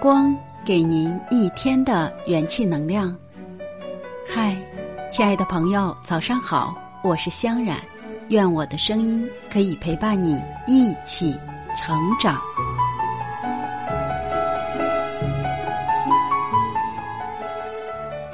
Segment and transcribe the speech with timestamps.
[0.00, 0.34] 光，
[0.64, 3.14] 给您一天的元气能量。
[4.26, 4.56] 嗨，
[5.12, 6.74] 亲爱的朋友，早上好，
[7.04, 7.76] 我是香冉，
[8.30, 11.38] 愿我的声音可以陪伴你一起
[11.76, 12.40] 成长。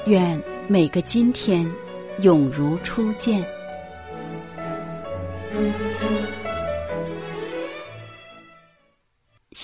[0.06, 1.68] 愿每个今天
[2.20, 3.44] 永如初见。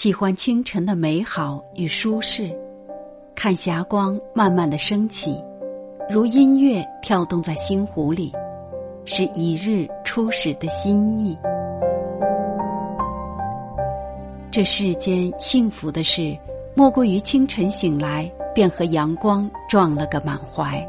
[0.02, 2.51] 喜欢清晨的美好与舒适，
[3.37, 5.41] 看霞光慢慢的升起，
[6.11, 8.33] 如音乐跳动在心湖里，
[9.05, 11.38] 是一日初始的心意。
[14.51, 16.37] 这世间幸福的事，
[16.75, 20.84] 莫过于清晨醒来便和阳光撞了个满怀。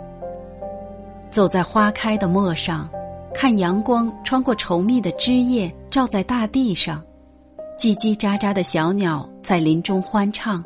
[1.30, 2.89] 走在花开的陌上，
[3.31, 7.00] 看阳光穿过稠密的枝叶，照在大地上。
[7.84, 10.64] 叽叽喳喳的小鸟在林中欢唱，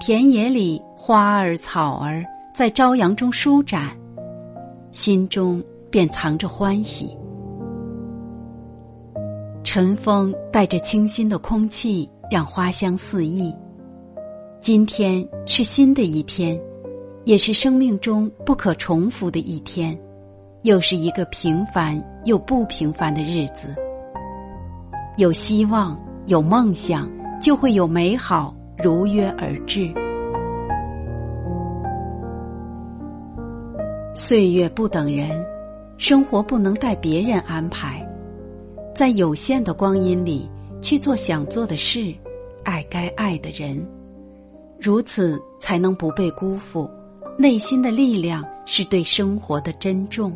[0.00, 3.96] 田野里花儿草儿在朝阳中舒展，
[4.90, 5.62] 心中
[5.92, 7.16] 便藏着欢喜。
[9.62, 13.54] 晨风带着清新的空气，让花香四溢。
[14.60, 16.60] 今天是新的一天，
[17.22, 19.96] 也是生命中不可重复的一天，
[20.64, 23.72] 又是一个平凡又不平凡的日子。
[25.16, 25.96] 有希望。
[26.26, 27.06] 有梦想，
[27.40, 29.92] 就会有美好如约而至。
[34.14, 35.44] 岁月不等人，
[35.98, 38.02] 生活不能待别人安排，
[38.94, 40.48] 在有限的光阴里
[40.80, 42.14] 去做想做的事，
[42.64, 43.82] 爱该爱的人，
[44.80, 46.88] 如此才能不被辜负。
[47.36, 50.32] 内心的力量是对生活的珍重。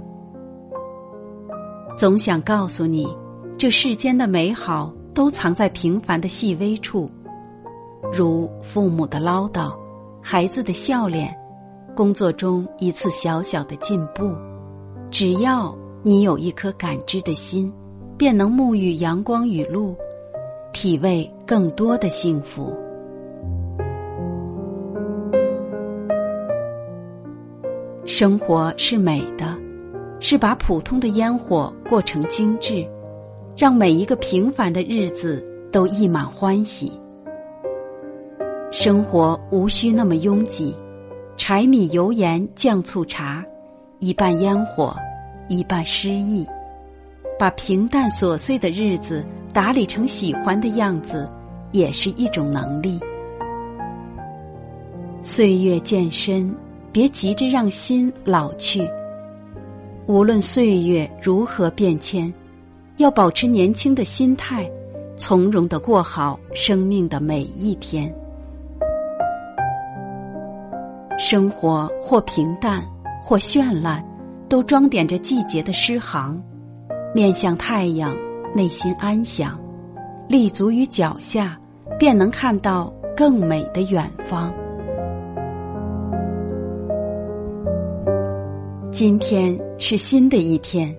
[1.97, 3.09] 总想告诉你，
[3.57, 4.93] 这世间的美好。
[5.19, 7.11] 都藏在平凡的细微处，
[8.13, 9.75] 如父母的唠叨，
[10.23, 11.37] 孩子的笑脸，
[11.93, 14.33] 工作中一次小小的进步。
[15.11, 17.73] 只要你有一颗感知的心，
[18.17, 19.97] 便能沐浴阳光雨露，
[20.73, 22.73] 体味更多的幸福。
[28.05, 29.59] 生活是美的，
[30.21, 32.89] 是把普通的烟火过成精致。
[33.59, 36.93] 让每一个平凡的日子都溢满欢喜。
[38.71, 40.73] 生活无需那么拥挤，
[41.37, 43.45] 柴米油盐酱醋茶，
[43.99, 44.97] 一半烟火，
[45.49, 46.47] 一半诗意。
[47.37, 51.29] 把平淡琐碎的日子打理成喜欢的样子，
[51.73, 53.01] 也是一种能力。
[55.21, 56.55] 岁月渐深，
[56.93, 58.89] 别急着让心老去。
[60.07, 62.33] 无论岁月如何变迁。
[62.99, 64.69] 要保持年轻的心态，
[65.17, 68.13] 从容的过好生命的每一天。
[71.17, 72.85] 生活或平淡，
[73.23, 74.05] 或绚烂，
[74.49, 76.43] 都装点着季节的诗行。
[77.15, 78.17] 面向太阳，
[78.53, 79.57] 内心安详，
[80.29, 81.57] 立足于脚下，
[82.01, 84.53] 便能看到更美的远方。
[88.91, 90.93] 今天是新的一天。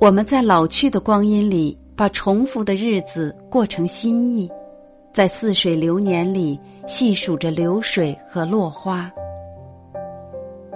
[0.00, 4.48] 我们在老去的光阴里，把重复的日子过成新意，
[5.12, 9.10] 在似水流年里细数着流水和落花。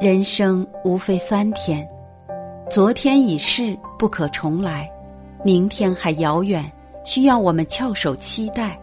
[0.01, 1.87] 人生无非三天，
[2.69, 4.89] 昨天已逝，不可重来；
[5.45, 6.61] 明天还遥远，
[7.05, 8.77] 需要我们翘首期待。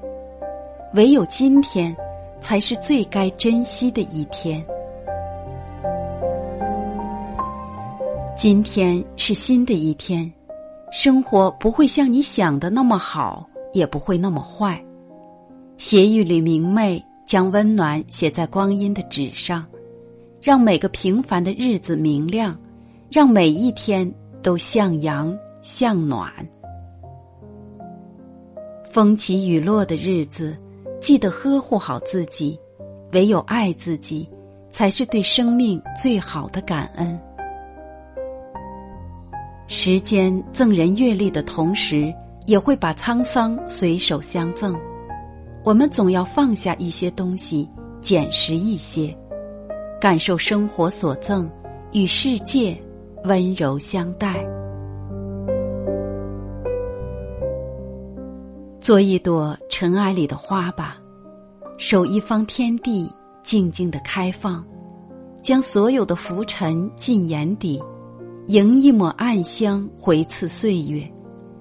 [0.94, 1.94] 唯有今天，
[2.40, 4.66] 才是最该珍惜的一天。
[8.42, 10.32] 今天是新的一天，
[10.94, 14.82] 生活不会像你想的那么好，也不会那么坏。
[15.76, 19.66] 斜玉里明媚，将温暖写在光阴的纸上，
[20.42, 22.58] 让每个平凡的日子明亮，
[23.12, 24.10] 让每一天
[24.42, 26.32] 都向阳向暖。
[28.90, 30.58] 风起雨落的日子，
[31.02, 32.58] 记得呵护好自己，
[33.12, 34.26] 唯有爱自己，
[34.70, 37.20] 才是对生命最好的感恩。
[39.72, 42.12] 时间赠人阅历的同时，
[42.48, 44.76] 也会把沧桑随手相赠。
[45.64, 47.70] 我们总要放下一些东西，
[48.02, 49.16] 捡拾一些，
[50.02, 51.48] 感受生活所赠，
[51.92, 52.76] 与世界
[53.26, 54.44] 温柔相待。
[58.82, 60.98] 做一朵尘埃里的花吧，
[61.78, 63.08] 守一方天地，
[63.44, 64.66] 静静的开放，
[65.44, 67.80] 将所有的浮尘进眼底。
[68.50, 71.08] 迎一抹暗香回赐岁月，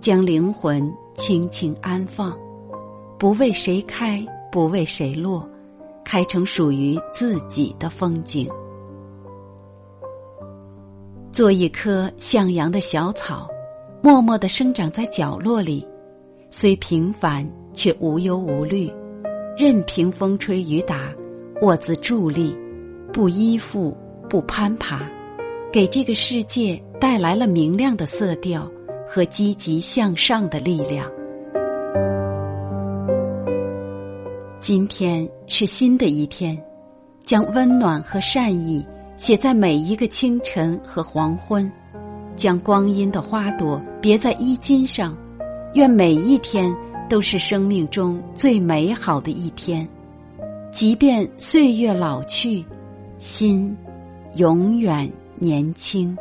[0.01, 2.35] 将灵魂轻轻安放，
[3.19, 5.47] 不为谁开，不为谁落，
[6.03, 8.49] 开成属于自己的风景。
[11.31, 13.47] 做一棵向阳的小草，
[14.01, 15.87] 默默的生长在角落里，
[16.51, 18.91] 虽平凡却无忧无虑，
[19.59, 21.15] 任凭风吹雨打，
[21.61, 22.57] 我自伫立，
[23.13, 23.95] 不依附，
[24.27, 25.07] 不攀爬，
[25.71, 28.71] 给这个世界带来了明亮的色调
[29.07, 31.07] 和积极向上的力量。
[34.61, 36.59] 今天是新的一天，
[37.23, 38.85] 将温暖和善意
[39.19, 41.71] 写在每一个清晨和黄昏，
[42.35, 45.15] 将光阴的花朵别在衣襟上，
[45.75, 46.75] 愿每一天
[47.11, 49.87] 都是生命中最美好的一天，
[50.73, 52.65] 即便岁月老去，
[53.19, 53.77] 心
[54.35, 55.11] 永远
[55.41, 56.17] 年轻。